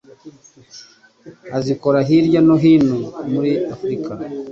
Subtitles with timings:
[1.57, 2.97] azikora hirya no hino
[3.31, 4.11] muri Afrika